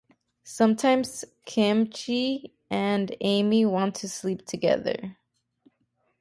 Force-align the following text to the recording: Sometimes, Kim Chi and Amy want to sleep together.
Sometimes, 0.47 1.23
Kim 1.45 1.85
Chi 1.85 2.39
and 2.71 3.15
Amy 3.21 3.67
want 3.67 3.93
to 3.97 4.09
sleep 4.09 4.47
together. 4.47 5.15